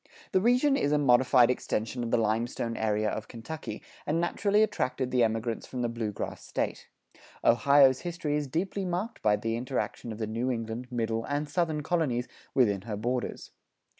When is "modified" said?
0.97-1.51